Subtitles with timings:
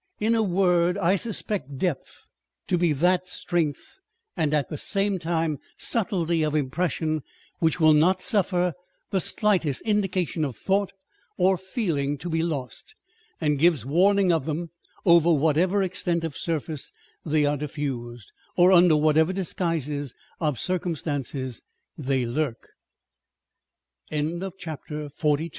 [0.19, 2.25] In a word, I suspect depth
[2.65, 3.99] to be that strength
[4.35, 7.21] and at the same time subtlety of impression,
[7.59, 8.73] which will not suffer
[9.11, 10.91] the slightest indi cation of thought
[11.37, 12.95] or feeling to be lost,
[13.39, 14.71] and gives warning of them,
[15.05, 16.91] over whatever extent of surface
[17.23, 21.61] they are diffused, or under whatever disguises of circumstances
[21.95, 22.55] they lur